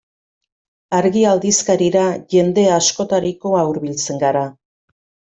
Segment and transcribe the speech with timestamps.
[0.99, 2.05] Argia aldizkarira
[2.35, 4.43] jende askotarikoa hurbiltzen gara.